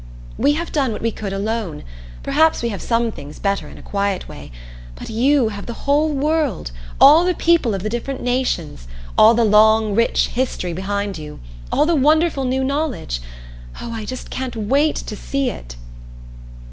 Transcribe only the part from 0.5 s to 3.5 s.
have done what we could alone; perhaps we have some things